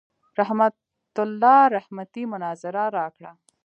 [0.39, 0.75] رحمت
[1.25, 3.31] الله رحمتي مناظره راکړه.